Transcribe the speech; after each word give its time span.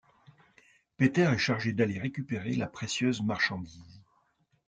Peter 0.97 1.29
est 1.31 1.37
chargé 1.37 1.73
d'aller 1.73 1.99
récupérer 1.99 2.55
la 2.55 2.65
précieuse 2.65 3.21
marchandise. 3.21 4.01